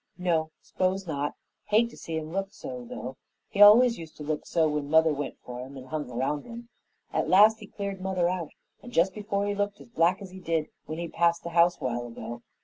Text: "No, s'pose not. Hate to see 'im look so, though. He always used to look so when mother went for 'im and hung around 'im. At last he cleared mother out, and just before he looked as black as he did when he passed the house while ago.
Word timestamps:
"No, 0.17 0.49
s'pose 0.63 1.05
not. 1.05 1.35
Hate 1.65 1.87
to 1.91 1.95
see 1.95 2.17
'im 2.17 2.31
look 2.31 2.47
so, 2.51 2.87
though. 2.89 3.17
He 3.49 3.61
always 3.61 3.99
used 3.99 4.17
to 4.17 4.23
look 4.23 4.47
so 4.47 4.67
when 4.67 4.89
mother 4.89 5.13
went 5.13 5.37
for 5.43 5.59
'im 5.63 5.77
and 5.77 5.89
hung 5.89 6.09
around 6.09 6.47
'im. 6.47 6.69
At 7.13 7.29
last 7.29 7.59
he 7.59 7.67
cleared 7.67 8.01
mother 8.01 8.27
out, 8.27 8.49
and 8.81 8.91
just 8.91 9.13
before 9.13 9.45
he 9.45 9.53
looked 9.53 9.79
as 9.79 9.89
black 9.89 10.19
as 10.19 10.31
he 10.31 10.39
did 10.39 10.69
when 10.87 10.97
he 10.97 11.07
passed 11.07 11.43
the 11.43 11.49
house 11.51 11.79
while 11.79 12.07
ago. 12.07 12.41